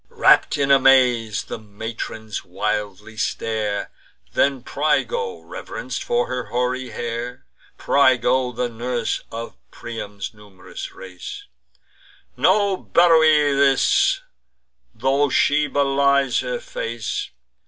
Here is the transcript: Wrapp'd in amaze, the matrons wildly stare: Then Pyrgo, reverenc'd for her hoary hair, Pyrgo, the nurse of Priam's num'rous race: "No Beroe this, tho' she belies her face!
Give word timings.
Wrapp'd 0.09 0.57
in 0.57 0.71
amaze, 0.71 1.43
the 1.43 1.59
matrons 1.59 2.43
wildly 2.43 3.15
stare: 3.17 3.91
Then 4.33 4.63
Pyrgo, 4.63 5.41
reverenc'd 5.45 6.01
for 6.01 6.25
her 6.25 6.45
hoary 6.45 6.89
hair, 6.89 7.45
Pyrgo, 7.77 8.51
the 8.51 8.67
nurse 8.67 9.21
of 9.31 9.55
Priam's 9.69 10.33
num'rous 10.33 10.91
race: 10.91 11.45
"No 12.35 12.77
Beroe 12.77 13.55
this, 13.55 14.21
tho' 14.95 15.29
she 15.29 15.67
belies 15.67 16.39
her 16.39 16.59
face! 16.59 17.29